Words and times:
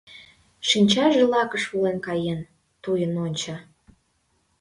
Шинчаже 0.69 1.23
лакыш 1.31 1.63
волен 1.71 1.97
каен, 2.07 2.39
туйын 2.83 3.13
онча. 3.25 3.57